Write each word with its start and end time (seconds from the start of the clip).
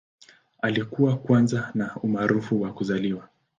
Alikuwa 0.61 1.17
kwanza 1.17 1.67
ana 1.73 1.95
umaarufu 1.95 2.61
wa 2.61 2.73
kuzaliwa. 2.73 3.27